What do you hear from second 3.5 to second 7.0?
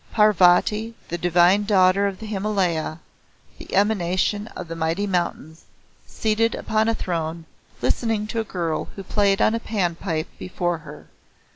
the Emanation of the mighty mountains, seated upon a